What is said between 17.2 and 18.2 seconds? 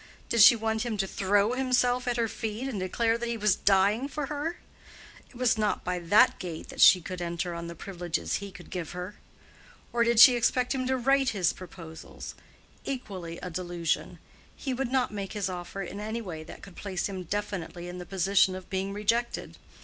definitely in the